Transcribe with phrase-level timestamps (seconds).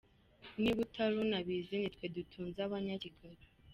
[0.61, 3.43] Niba utari unabizi ni twe dutunze Abanyakigali.